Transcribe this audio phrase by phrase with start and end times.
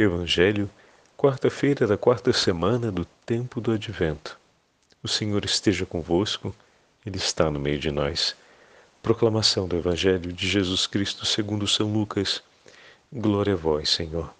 [0.00, 0.70] Evangelho,
[1.16, 4.38] quarta-feira da quarta semana do tempo do Advento.
[5.02, 6.54] O Senhor esteja convosco,
[7.04, 8.36] Ele está no meio de nós.
[9.02, 12.40] Proclamação do Evangelho de Jesus Cristo segundo São Lucas.
[13.12, 14.32] Glória a vós, Senhor.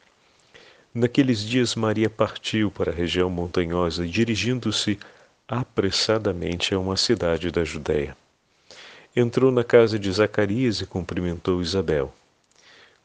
[0.94, 4.97] Naqueles dias Maria partiu para a região montanhosa, dirigindo-se
[5.49, 8.17] apressadamente a uma cidade da Judéia.
[9.17, 12.15] Entrou na casa de Zacarias e cumprimentou Isabel.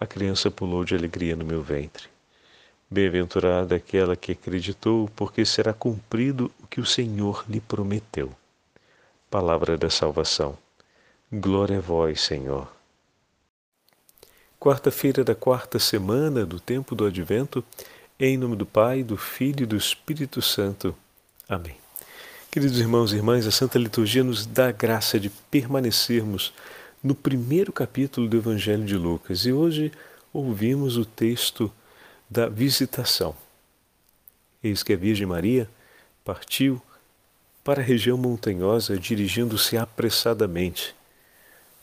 [0.00, 2.08] a criança pulou de alegria no meu ventre.
[2.90, 8.32] Bem-aventurada aquela que acreditou, porque será cumprido o que o Senhor lhe prometeu.
[9.30, 10.56] Palavra da salvação.
[11.30, 12.66] Glória a vós, Senhor.
[14.58, 17.62] Quarta-feira da quarta semana do tempo do Advento,
[18.18, 20.94] em nome do Pai, do Filho e do Espírito Santo.
[21.48, 21.76] Amém.
[22.50, 26.54] Queridos irmãos e irmãs, a Santa Liturgia nos dá a graça de permanecermos
[27.02, 29.92] no primeiro capítulo do Evangelho de Lucas e hoje
[30.32, 31.70] ouvimos o texto
[32.28, 33.34] da visitação.
[34.62, 35.68] Eis que a Virgem Maria
[36.24, 36.82] partiu
[37.62, 40.94] para a região montanhosa, dirigindo-se apressadamente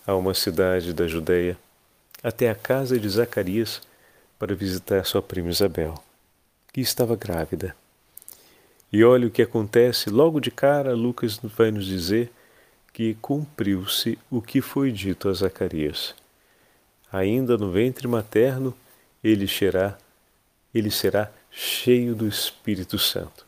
[0.05, 1.57] a uma cidade da Judéia,
[2.21, 3.81] até a casa de Zacarias,
[4.37, 5.95] para visitar sua prima Isabel,
[6.73, 7.75] que estava grávida.
[8.91, 12.31] E olha o que acontece, logo de cara, Lucas vai nos dizer
[12.95, 16.15] que cumpriu-se o que foi dito a Zacarias.
[17.11, 18.73] Ainda no ventre materno,
[19.21, 19.97] ele será,
[20.73, 23.45] ele será cheio do Espírito Santo.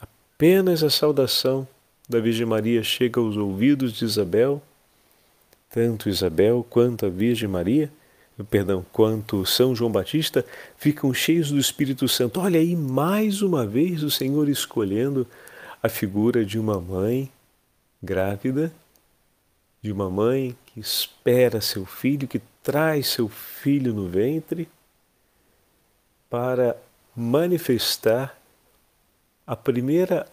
[0.00, 1.66] Apenas a saudação
[2.08, 4.62] da Virgem Maria chega aos ouvidos de Isabel,
[5.68, 7.90] tanto Isabel quanto a Virgem Maria,
[8.48, 10.46] perdão, quanto São João Batista
[10.76, 12.38] ficam cheios do Espírito Santo.
[12.38, 15.26] Olha aí mais uma vez o Senhor escolhendo
[15.82, 17.28] a figura de uma mãe
[18.02, 18.72] grávida,
[19.82, 24.68] de uma mãe que espera seu filho, que traz seu filho no ventre,
[26.28, 26.76] para
[27.16, 28.38] manifestar
[29.46, 30.26] a primeira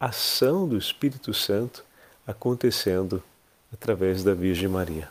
[0.00, 1.84] ação do Espírito Santo
[2.26, 3.22] acontecendo
[3.72, 5.10] através da Virgem Maria.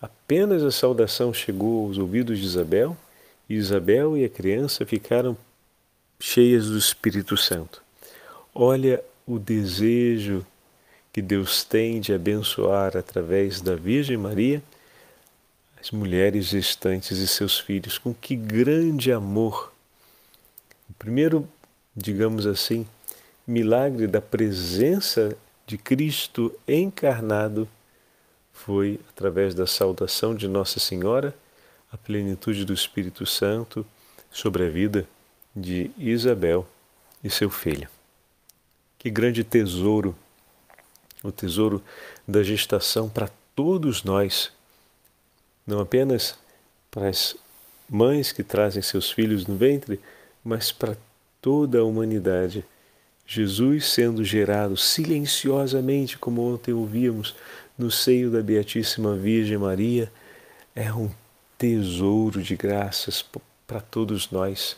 [0.00, 2.96] Apenas a saudação chegou aos ouvidos de Isabel,
[3.48, 5.36] e Isabel e a criança ficaram
[6.20, 7.82] cheias do Espírito Santo.
[8.54, 10.44] Olha o desejo
[11.18, 14.62] que Deus tem de abençoar através da Virgem Maria
[15.80, 17.98] as mulheres gestantes e seus filhos.
[17.98, 19.72] Com que grande amor!
[20.88, 21.48] O primeiro,
[21.96, 22.86] digamos assim,
[23.44, 25.36] milagre da presença
[25.66, 27.68] de Cristo encarnado
[28.52, 31.34] foi através da saudação de Nossa Senhora
[31.90, 33.84] a plenitude do Espírito Santo
[34.30, 35.04] sobre a vida
[35.54, 36.64] de Isabel
[37.24, 37.88] e seu filho.
[38.96, 40.14] Que grande tesouro
[41.22, 41.82] o tesouro
[42.26, 44.52] da gestação para todos nós,
[45.66, 46.38] não apenas
[46.90, 47.36] para as
[47.88, 50.00] mães que trazem seus filhos no ventre,
[50.44, 50.96] mas para
[51.40, 52.64] toda a humanidade.
[53.26, 57.34] Jesus sendo gerado silenciosamente, como ontem ouvíamos,
[57.76, 60.10] no seio da Beatíssima Virgem Maria,
[60.74, 61.10] é um
[61.56, 63.24] tesouro de graças
[63.66, 64.76] para todos nós.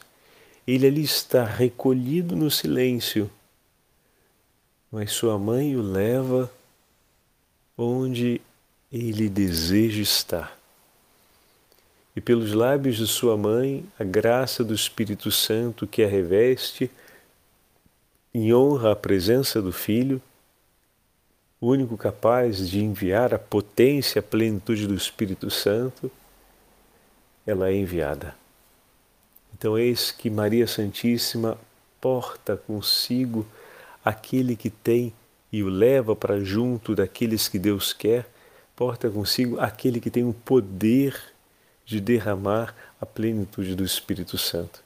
[0.67, 3.31] Ele ali está recolhido no silêncio
[4.91, 6.51] mas sua mãe o leva
[7.77, 8.41] onde
[8.93, 10.59] ele deseja estar.
[12.15, 16.91] E pelos lábios de sua mãe, a graça do Espírito Santo que a reveste,
[18.35, 20.21] em honra à presença do Filho,
[21.61, 26.11] o único capaz de enviar a potência, a plenitude do Espírito Santo,
[27.47, 28.35] ela é enviada.
[29.55, 31.59] Então, eis que Maria Santíssima
[32.01, 33.47] porta consigo
[34.05, 35.13] aquele que tem
[35.53, 38.29] e o leva para junto daqueles que Deus quer,
[38.77, 41.21] porta consigo aquele que tem o poder
[41.85, 44.83] de derramar a plenitude do Espírito Santo.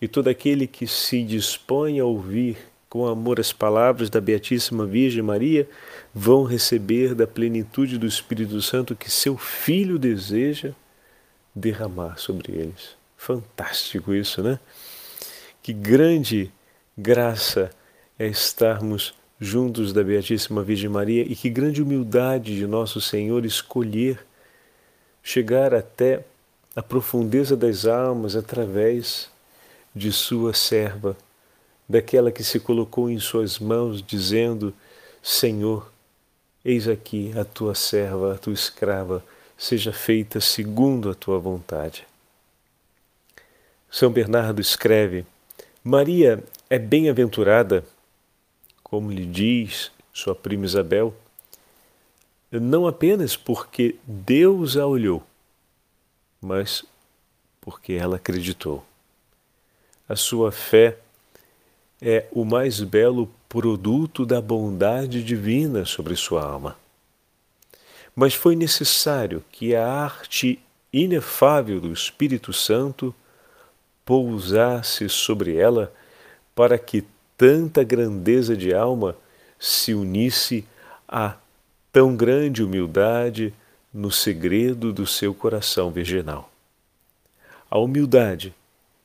[0.00, 2.58] E todo aquele que se dispõe a ouvir
[2.88, 5.68] com amor as palavras da Beatíssima Virgem Maria
[6.14, 10.72] vão receber da plenitude do Espírito Santo que seu Filho deseja
[11.54, 12.96] derramar sobre eles.
[13.16, 14.60] Fantástico isso, né?
[15.62, 16.52] Que grande
[16.96, 17.70] graça
[18.18, 24.18] é estarmos juntos da Beatíssima Virgem Maria e que grande humildade de nosso Senhor escolher
[25.22, 26.24] chegar até
[26.74, 29.28] a profundeza das almas através
[29.94, 31.16] de sua serva,
[31.88, 34.74] daquela que se colocou em suas mãos, dizendo:
[35.22, 35.90] Senhor,
[36.64, 39.24] eis aqui a tua serva, a tua escrava,
[39.56, 42.06] seja feita segundo a tua vontade.
[43.90, 45.24] São Bernardo escreve:
[45.82, 47.84] Maria é bem-aventurada,
[48.88, 51.12] como lhe diz sua prima Isabel,
[52.52, 55.24] não apenas porque Deus a olhou,
[56.40, 56.84] mas
[57.60, 58.86] porque ela acreditou.
[60.08, 60.98] A sua fé
[62.00, 66.76] é o mais belo produto da bondade divina sobre sua alma.
[68.14, 70.62] Mas foi necessário que a arte
[70.92, 73.12] inefável do Espírito Santo
[74.04, 75.92] pousasse sobre ela
[76.54, 77.04] para que
[77.36, 79.16] tanta grandeza de alma
[79.58, 80.64] se unisse
[81.08, 81.36] a
[81.92, 83.52] tão grande humildade
[83.92, 86.50] no segredo do seu coração virginal.
[87.70, 88.54] A humildade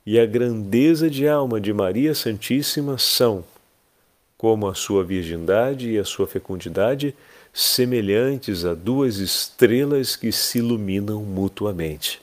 [0.05, 3.43] e a grandeza de alma de Maria Santíssima são,
[4.37, 7.15] como a sua virgindade e a sua fecundidade,
[7.53, 12.21] semelhantes a duas estrelas que se iluminam mutuamente.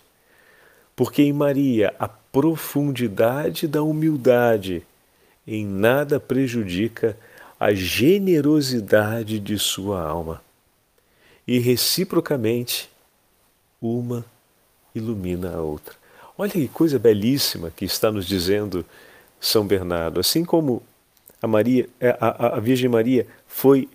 [0.97, 4.83] Porque em Maria a profundidade da humildade
[5.51, 7.17] em nada prejudica
[7.59, 10.43] a generosidade de sua alma
[11.47, 12.91] e reciprocamente
[13.81, 14.23] uma
[14.95, 15.95] ilumina a outra.
[16.37, 18.85] Olha que coisa belíssima que está nos dizendo
[19.41, 20.21] São Bernardo.
[20.21, 20.83] Assim como
[21.41, 23.89] a, Maria, é, a, a Virgem Maria foi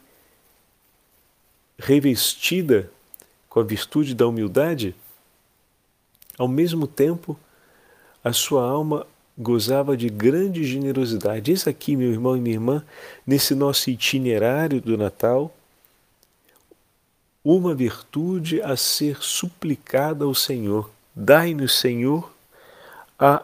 [1.78, 2.90] revestida
[3.48, 4.96] com a virtude da humildade,
[6.36, 7.40] ao mesmo tempo
[8.24, 9.06] a sua alma
[9.38, 11.52] gozava de grande generosidade.
[11.52, 12.84] Eis aqui, meu irmão e minha irmã,
[13.26, 15.54] nesse nosso itinerário do Natal,
[17.44, 20.90] uma virtude a ser suplicada ao Senhor.
[21.16, 22.32] Dai-nos, Senhor,
[23.20, 23.44] a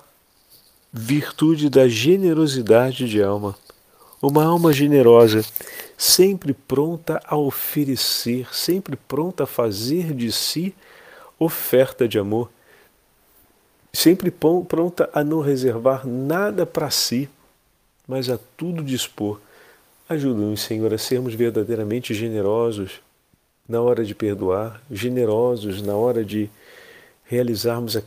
[0.91, 3.55] virtude da generosidade de alma.
[4.21, 5.45] Uma alma generosa,
[5.97, 10.73] sempre pronta a oferecer, sempre pronta a fazer de si
[11.37, 12.49] oferta de amor,
[13.91, 17.29] sempre pronta a não reservar nada para si,
[18.07, 19.39] mas a tudo dispor.
[20.07, 23.01] Ajuda-nos, Senhor, a sermos verdadeiramente generosos
[23.67, 26.49] na hora de perdoar, generosos na hora de
[27.23, 28.01] realizarmos a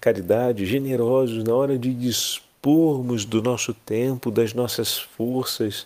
[0.00, 5.84] caridade, generosos na hora de dispormos do nosso tempo, das nossas forças,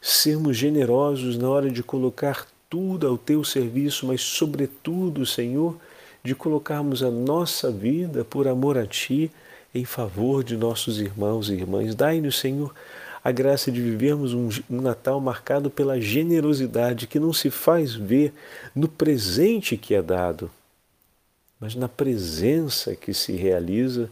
[0.00, 5.76] sermos generosos na hora de colocar tudo ao teu serviço, mas, sobretudo, Senhor,
[6.26, 9.30] de colocarmos a nossa vida por amor a Ti
[9.72, 11.94] em favor de nossos irmãos e irmãs.
[11.94, 12.74] Dai-nos, Senhor,
[13.22, 18.32] a graça de vivermos um, um, Natal marcado pela generosidade que não se faz ver
[18.74, 20.50] no presente que é dado,
[21.60, 24.10] mas na presença que se realiza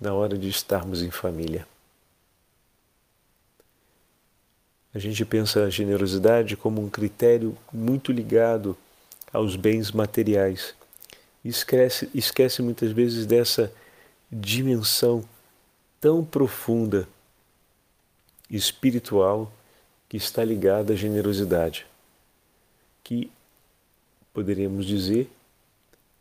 [0.00, 1.66] na hora de estarmos em família.
[4.94, 8.74] A gente pensa a generosidade como um critério muito ligado
[9.30, 10.79] aos bens materiais.
[11.44, 13.72] Esquece, esquece muitas vezes dessa
[14.30, 15.24] dimensão
[16.00, 17.08] tão profunda
[18.50, 19.50] espiritual
[20.08, 21.86] que está ligada à generosidade,
[23.02, 23.30] que
[24.34, 25.30] poderíamos dizer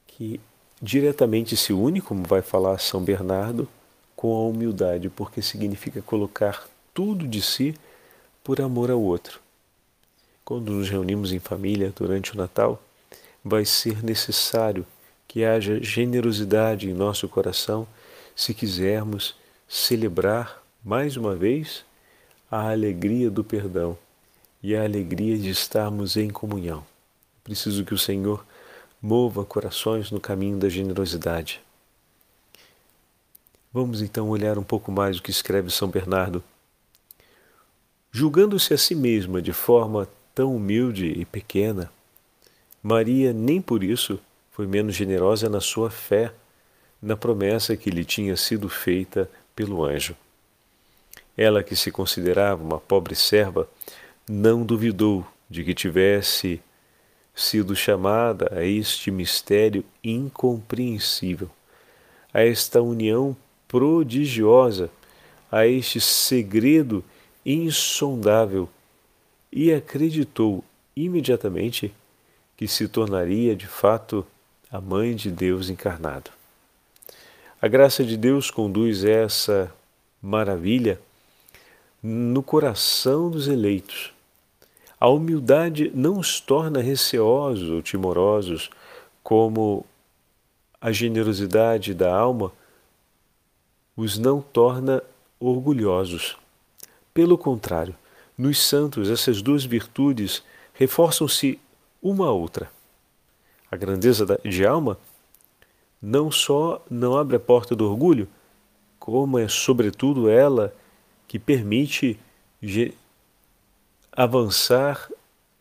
[0.07, 0.39] que
[0.81, 3.67] diretamente se une, como vai falar São Bernardo,
[4.15, 7.75] com a humildade, porque significa colocar tudo de si
[8.43, 9.39] por amor ao outro.
[10.43, 12.81] Quando nos reunimos em família durante o Natal,
[13.43, 14.85] vai ser necessário
[15.29, 17.87] que haja generosidade em nosso coração
[18.35, 19.35] se quisermos
[19.67, 21.85] celebrar mais uma vez
[22.49, 23.95] a alegria do perdão
[24.61, 26.83] e a alegria de estarmos em comunhão.
[27.43, 28.43] Preciso que o Senhor
[28.99, 31.61] mova corações no caminho da generosidade.
[33.71, 36.43] Vamos então olhar um pouco mais o que escreve São Bernardo.
[38.11, 41.91] Julgando-se a si mesma de forma tão humilde e pequena,
[42.81, 44.19] Maria nem por isso
[44.59, 46.33] foi menos generosa na sua fé,
[47.01, 50.17] na promessa que lhe tinha sido feita pelo anjo.
[51.37, 53.69] Ela, que se considerava uma pobre serva,
[54.27, 56.61] não duvidou de que tivesse
[57.33, 61.49] sido chamada a este mistério incompreensível,
[62.33, 64.89] a esta união prodigiosa,
[65.49, 67.01] a este segredo
[67.45, 68.67] insondável,
[69.53, 70.65] e acreditou
[70.97, 71.95] imediatamente
[72.57, 74.27] que se tornaria de fato
[74.71, 76.29] a Mãe de Deus encarnado.
[77.59, 79.73] A graça de Deus conduz essa
[80.21, 81.01] maravilha
[82.03, 84.13] no coração dos eleitos.
[84.99, 88.69] A humildade não os torna receosos ou timorosos,
[89.23, 89.85] como
[90.79, 92.51] a generosidade da alma
[93.97, 95.01] os não torna
[95.39, 96.37] orgulhosos.
[97.11, 97.95] Pelo contrário,
[98.37, 101.59] nos santos essas duas virtudes reforçam-se
[102.01, 102.71] uma a outra.
[103.71, 104.97] A grandeza de alma
[106.01, 108.27] não só não abre a porta do orgulho,
[108.97, 110.73] como é sobretudo ela
[111.27, 112.19] que permite
[114.11, 115.09] avançar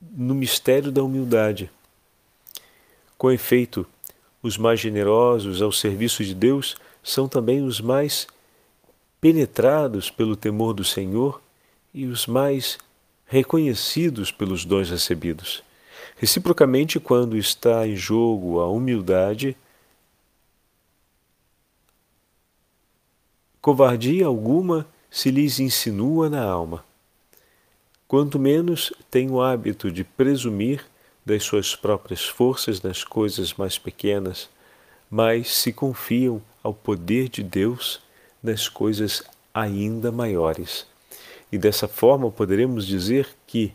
[0.00, 1.70] no mistério da humildade.
[3.16, 3.86] Com efeito,
[4.42, 8.26] os mais generosos ao serviço de Deus são também os mais
[9.20, 11.40] penetrados pelo temor do Senhor
[11.92, 12.78] e os mais
[13.26, 15.62] reconhecidos pelos dons recebidos.
[16.18, 19.56] Reciprocamente, quando está em jogo a humildade,
[23.60, 26.84] covardia alguma se lhes insinua na alma.
[28.08, 30.84] Quanto menos têm o hábito de presumir
[31.25, 34.48] das suas próprias forças nas coisas mais pequenas,
[35.08, 38.00] mas se confiam ao poder de Deus
[38.42, 39.22] nas coisas
[39.54, 40.84] ainda maiores.
[41.52, 43.72] E dessa forma poderemos dizer que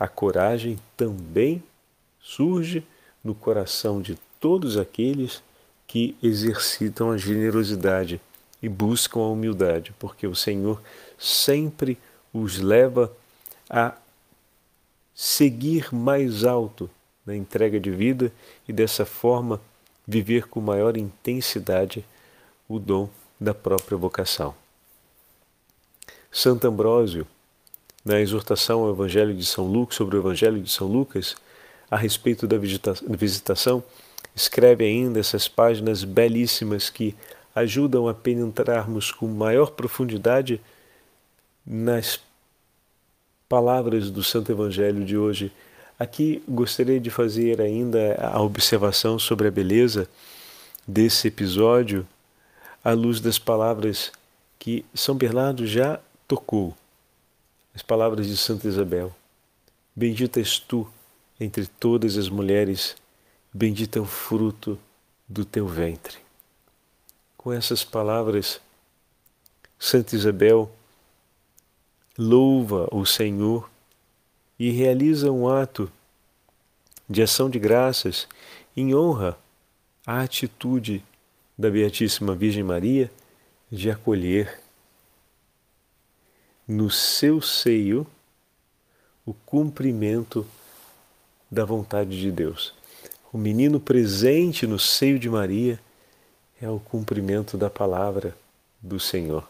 [0.00, 1.62] a coragem também
[2.26, 2.84] surge
[3.22, 5.42] no coração de todos aqueles
[5.86, 8.20] que exercitam a generosidade
[8.60, 10.82] e buscam a humildade, porque o Senhor
[11.16, 11.96] sempre
[12.32, 13.12] os leva
[13.70, 13.94] a
[15.14, 16.90] seguir mais alto
[17.24, 18.32] na entrega de vida
[18.66, 19.60] e dessa forma
[20.06, 22.04] viver com maior intensidade
[22.68, 23.08] o dom
[23.40, 24.52] da própria vocação.
[26.30, 27.24] Santo Ambrósio,
[28.04, 31.36] na exortação ao Evangelho de São Lucas sobre o Evangelho de São Lucas,
[31.90, 33.82] a respeito da visitação,
[34.34, 37.14] escreve ainda essas páginas belíssimas que
[37.54, 40.60] ajudam a penetrarmos com maior profundidade
[41.64, 42.20] nas
[43.48, 45.50] palavras do Santo Evangelho de hoje.
[45.98, 50.08] Aqui gostaria de fazer ainda a observação sobre a beleza
[50.86, 52.06] desse episódio
[52.84, 54.12] à luz das palavras
[54.58, 56.76] que São Bernardo já tocou.
[57.74, 59.14] As palavras de Santa Isabel.
[59.94, 60.86] Bendita és tu
[61.38, 62.96] entre todas as mulheres,
[63.52, 64.78] bendito é o fruto
[65.28, 66.18] do teu ventre.
[67.36, 68.60] Com essas palavras,
[69.78, 70.70] Santa Isabel
[72.16, 73.70] louva o Senhor
[74.58, 75.90] e realiza um ato
[77.08, 78.26] de ação de graças
[78.76, 79.38] em honra
[80.06, 81.04] à atitude
[81.58, 83.10] da Beatíssima Virgem Maria
[83.70, 84.60] de acolher
[86.66, 88.06] no seu seio
[89.24, 90.46] o cumprimento
[91.50, 92.74] da vontade de Deus.
[93.32, 95.78] O menino presente no seio de Maria
[96.60, 98.36] é o cumprimento da palavra
[98.80, 99.46] do Senhor.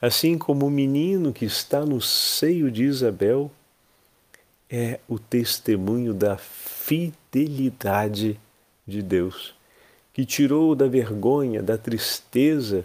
[0.00, 3.50] Assim como o menino que está no seio de Isabel
[4.68, 8.38] é o testemunho da fidelidade
[8.86, 9.54] de Deus,
[10.12, 12.84] que tirou da vergonha, da tristeza,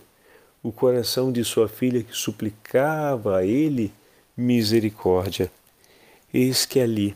[0.61, 3.91] o coração de sua filha que suplicava a ele
[4.35, 5.51] misericórdia.
[6.33, 7.15] Eis que ali,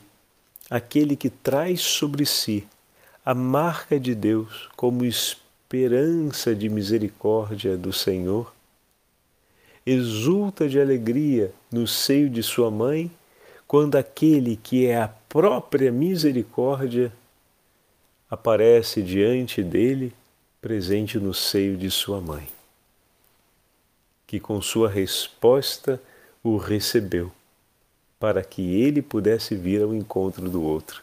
[0.70, 2.66] aquele que traz sobre si
[3.24, 8.54] a marca de Deus como esperança de misericórdia do Senhor,
[9.86, 13.10] exulta de alegria no seio de sua mãe,
[13.66, 17.12] quando aquele que é a própria misericórdia
[18.30, 20.12] aparece diante dele,
[20.60, 22.48] presente no seio de sua mãe,
[24.26, 26.00] que com sua resposta
[26.42, 27.30] o recebeu,
[28.24, 31.02] para que ele pudesse vir ao encontro do outro.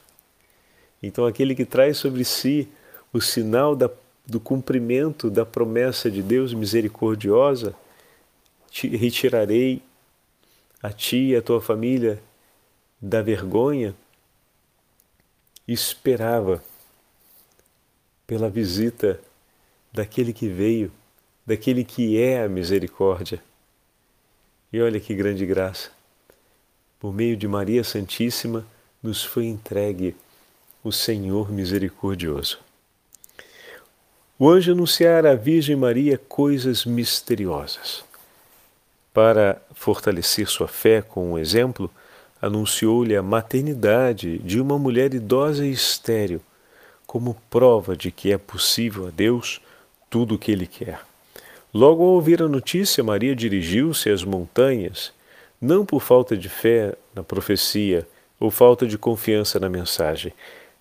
[1.04, 2.68] Então, aquele que traz sobre si
[3.14, 3.88] o sinal da,
[4.26, 7.76] do cumprimento da promessa de Deus misericordiosa,
[8.72, 9.84] te retirarei
[10.82, 12.20] a ti e a tua família
[13.00, 13.94] da vergonha,
[15.68, 16.64] esperava
[18.26, 19.20] pela visita
[19.94, 20.92] daquele que veio,
[21.46, 23.40] daquele que é a misericórdia.
[24.74, 26.01] E olha que grande graça!
[27.02, 28.64] Por meio de Maria Santíssima,
[29.02, 30.16] nos foi entregue
[30.84, 32.60] o Senhor misericordioso.
[34.38, 38.04] O anjo anunciara à Virgem Maria coisas misteriosas.
[39.12, 41.90] Para fortalecer sua fé com um exemplo,
[42.40, 46.40] anunciou-lhe a maternidade de uma mulher idosa e estéril,
[47.08, 49.60] como prova de que é possível a Deus
[50.08, 51.02] tudo o que Ele quer.
[51.74, 55.12] Logo ao ouvir a notícia, Maria dirigiu-se às montanhas,
[55.62, 58.08] não por falta de fé na profecia
[58.40, 60.34] ou falta de confiança na mensagem,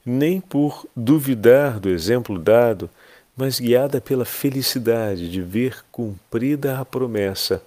[0.05, 2.89] nem por duvidar do exemplo dado,
[3.37, 7.63] mas guiada pela felicidade de ver cumprida a promessa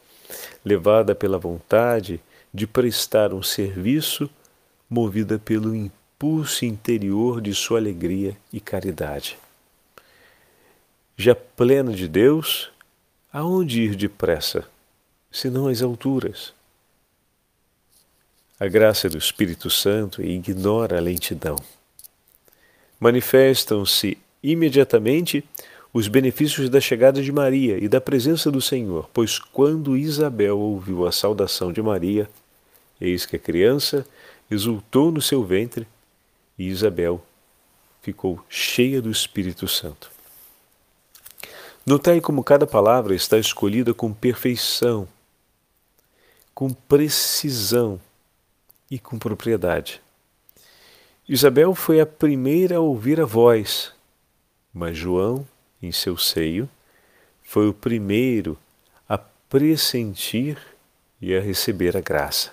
[0.66, 2.20] levada pela vontade
[2.54, 4.30] de prestar um serviço,
[4.90, 9.38] movida pelo impulso interior de sua alegria e caridade.
[11.18, 12.72] Já plena de Deus,
[13.32, 14.66] aonde ir depressa,
[15.32, 16.54] senão às alturas?
[18.60, 21.56] A graça do Espírito Santo ignora a lentidão.
[23.00, 25.44] Manifestam-se imediatamente
[25.92, 31.06] os benefícios da chegada de Maria e da presença do Senhor, pois quando Isabel ouviu
[31.08, 32.30] a saudação de Maria,
[33.02, 34.06] eis que a criança
[34.50, 35.88] exultou no seu ventre
[36.58, 37.24] e Isabel
[38.04, 40.12] ficou cheia do Espírito Santo.
[41.86, 45.08] Notai como cada palavra está escolhida com perfeição,
[46.54, 48.00] com precisão
[48.90, 50.02] e com propriedade.
[51.28, 53.92] Isabel foi a primeira a ouvir a voz,
[54.74, 55.48] mas João,
[55.82, 56.70] em seu seio,
[57.44, 58.58] foi o primeiro
[59.08, 60.58] a pressentir
[61.22, 62.52] e a receber a graça.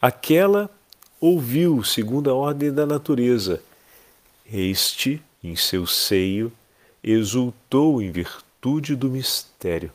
[0.00, 0.70] Aquela
[1.20, 3.60] ouviu segundo a ordem da natureza.
[4.50, 6.52] Este, em seu seio,
[7.02, 9.90] exultou em virtude do mistério.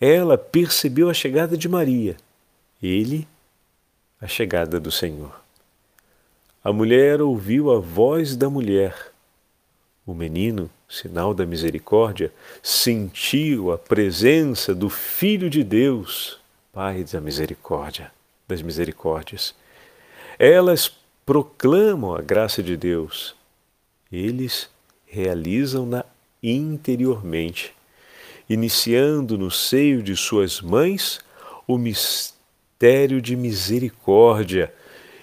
[0.00, 2.16] Ela percebeu a chegada de Maria,
[2.82, 3.26] ele,
[4.20, 5.40] a chegada do Senhor.
[6.62, 9.12] A mulher ouviu a voz da mulher.
[10.06, 12.32] O menino, sinal da misericórdia,
[12.62, 16.38] sentiu a presença do Filho de Deus,
[16.72, 18.10] Pai da misericórdia
[18.48, 19.54] das misericórdias.
[20.38, 20.90] Elas
[21.26, 23.36] proclamam a graça de Deus.
[24.10, 24.70] Eles
[25.06, 26.04] realizam-na
[26.42, 27.74] interiormente,
[28.48, 31.20] iniciando no seio de suas mães
[31.66, 32.37] o mistério
[33.20, 34.72] de misericórdia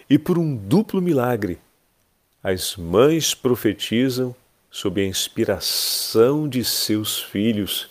[0.10, 1.58] e por um duplo milagre.
[2.44, 4.36] As mães profetizam
[4.70, 7.90] sob a inspiração de seus filhos,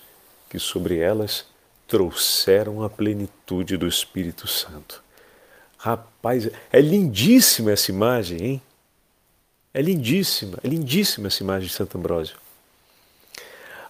[0.51, 1.47] que sobre elas
[1.89, 5.03] trouxeram a plenitude do Espírito Santo.
[5.79, 8.63] Rapaz, é lindíssima essa imagem, hein?
[9.73, 12.37] É lindíssima, é lindíssima essa imagem de Santo Ambrósio.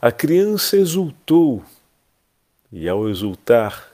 [0.00, 1.64] A criança exultou,
[2.72, 3.93] e ao exultar,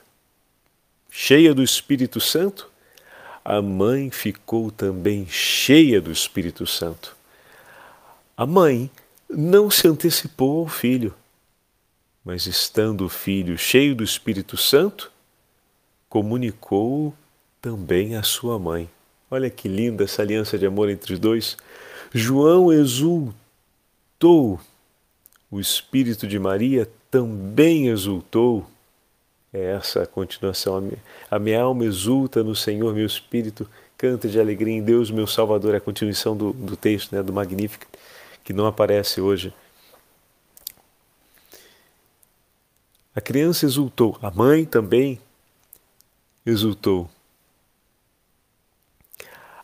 [1.11, 2.71] cheia do Espírito Santo,
[3.43, 7.15] a mãe ficou também cheia do Espírito Santo.
[8.37, 8.89] A mãe
[9.29, 11.13] não se antecipou ao filho,
[12.23, 15.11] mas estando o filho cheio do Espírito Santo,
[16.07, 17.13] comunicou
[17.61, 18.89] também a sua mãe.
[19.29, 21.57] Olha que linda essa aliança de amor entre os dois.
[22.13, 24.59] João exultou,
[25.49, 28.67] o Espírito de Maria também exultou.
[29.53, 30.91] É essa a continuação.
[31.29, 35.73] A minha alma exulta no Senhor, meu espírito canta de alegria em Deus, meu Salvador.
[35.73, 37.85] É a continuação do, do texto, né, do Magnífico,
[38.43, 39.53] que não aparece hoje.
[43.13, 45.19] A criança exultou, a mãe também
[46.45, 47.09] exultou.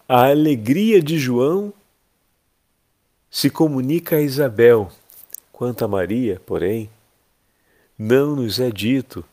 [0.07, 1.73] A alegria de João
[3.31, 4.91] se comunica a Isabel.
[5.51, 6.89] Quanto a Maria, porém,
[7.97, 9.23] não nos é dito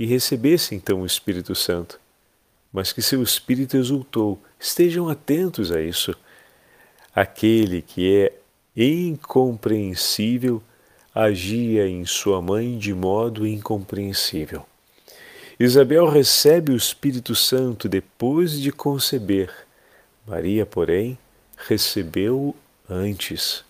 [0.00, 2.00] que recebesse então o Espírito Santo,
[2.72, 4.42] mas que seu espírito exultou.
[4.58, 6.16] Estejam atentos a isso.
[7.14, 8.32] Aquele que é
[8.74, 10.62] incompreensível
[11.14, 14.64] agia em sua mãe de modo incompreensível.
[15.58, 19.52] Isabel recebe o Espírito Santo depois de conceber
[20.26, 21.18] Maria, porém,
[21.68, 22.56] recebeu
[22.88, 23.62] antes.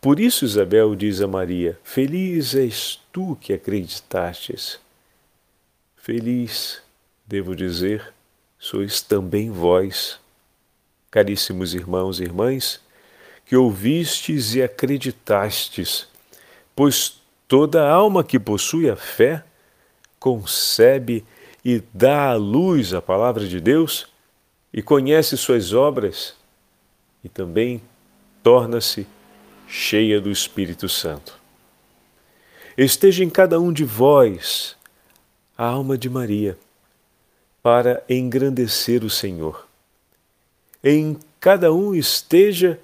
[0.00, 4.80] Por isso Isabel diz a Maria: Feliz és tu que acreditastes.
[6.02, 6.82] Feliz,
[7.24, 8.12] devo dizer,
[8.58, 10.18] sois também vós,
[11.08, 12.80] caríssimos irmãos e irmãs,
[13.46, 16.08] que ouvistes e acreditastes,
[16.74, 19.44] pois toda alma que possui a fé
[20.18, 21.24] concebe
[21.64, 24.08] e dá à luz a palavra de Deus
[24.74, 26.34] e conhece suas obras
[27.22, 27.80] e também
[28.42, 29.06] torna-se
[29.68, 31.38] cheia do Espírito Santo.
[32.76, 34.76] Esteja em cada um de vós
[35.56, 36.58] a alma de Maria
[37.62, 39.66] para engrandecer o Senhor.
[40.82, 42.78] Em cada um esteja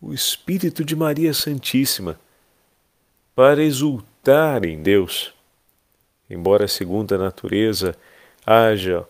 [0.00, 2.18] o Espírito de Maria Santíssima
[3.34, 5.32] para exultar em Deus.
[6.28, 7.96] Embora segundo a natureza
[8.44, 9.06] haja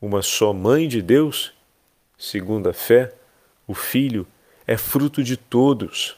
[0.00, 1.54] uma só mãe de Deus,
[2.18, 3.12] Segundo a fé,
[3.66, 4.26] o Filho
[4.66, 6.16] é fruto de todos,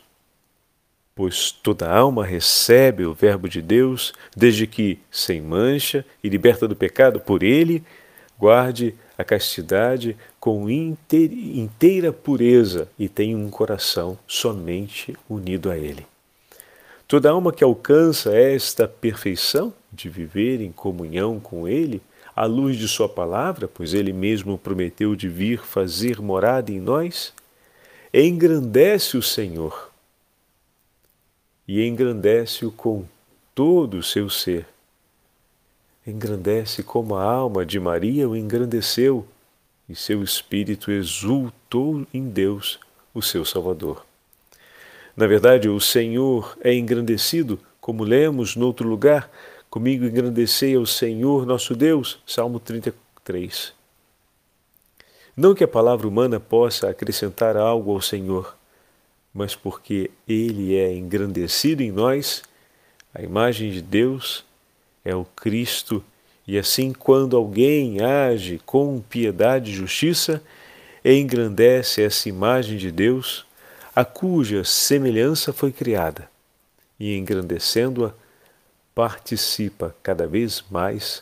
[1.16, 6.76] pois toda alma recebe o Verbo de Deus, desde que, sem mancha e liberta do
[6.76, 7.82] pecado por ele,
[8.38, 16.06] guarde a castidade com inteira pureza e tenha um coração somente unido a ele.
[17.08, 22.02] Toda alma que alcança esta perfeição de viver em comunhão com ele
[22.34, 27.32] à luz de Sua palavra, pois Ele mesmo prometeu de vir fazer morada em nós,
[28.12, 29.85] engrandece o Senhor
[31.66, 33.04] e engrandece-o com
[33.54, 34.66] todo o seu ser.
[36.06, 39.26] Engrandece como a alma de Maria o engrandeceu,
[39.88, 42.78] e seu espírito exultou em Deus,
[43.12, 44.04] o seu Salvador.
[45.16, 49.30] Na verdade, o Senhor é engrandecido, como lemos noutro lugar,
[49.70, 53.72] comigo engrandecei ao Senhor nosso Deus, Salmo 33.
[55.36, 58.55] Não que a palavra humana possa acrescentar algo ao Senhor,
[59.36, 62.42] mas porque Ele é engrandecido em nós,
[63.14, 64.46] a imagem de Deus
[65.04, 66.02] é o Cristo,
[66.46, 70.42] e assim, quando alguém age com piedade e justiça,
[71.04, 73.44] engrandece essa imagem de Deus,
[73.94, 76.30] a cuja semelhança foi criada,
[76.98, 78.14] e engrandecendo-a,
[78.94, 81.20] participa cada vez mais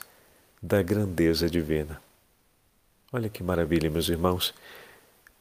[0.62, 2.00] da grandeza divina.
[3.12, 4.54] Olha que maravilha, meus irmãos.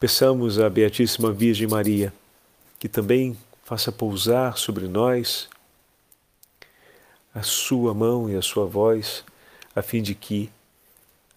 [0.00, 2.12] Peçamos à Beatíssima Virgem Maria
[2.84, 5.48] que também faça pousar sobre nós
[7.34, 9.24] a sua mão e a sua voz,
[9.74, 10.50] a fim de que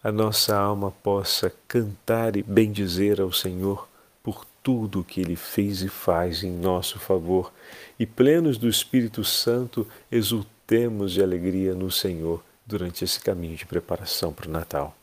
[0.04, 3.88] a nossa alma possa cantar e bendizer ao Senhor
[4.22, 7.54] por tudo o que Ele fez e faz em nosso favor,
[7.98, 14.34] e plenos do Espírito Santo, exultemos de alegria no Senhor durante esse caminho de preparação
[14.34, 14.97] para o Natal.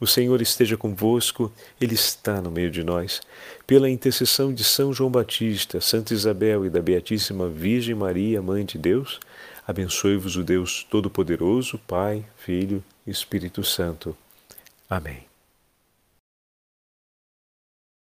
[0.00, 3.20] O Senhor esteja convosco, Ele está no meio de nós.
[3.66, 8.78] Pela intercessão de São João Batista, Santa Isabel e da Beatíssima Virgem Maria, Mãe de
[8.78, 9.20] Deus,
[9.66, 14.16] abençoe-vos o Deus Todo-Poderoso, Pai, Filho e Espírito Santo.
[14.88, 15.31] Amém.